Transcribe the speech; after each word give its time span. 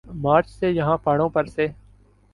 مارچ 0.15 0.47
سے 0.49 0.69
یہاں 0.69 0.97
پہاڑوں 0.97 1.29
پر 1.29 1.45
سے 1.45 1.67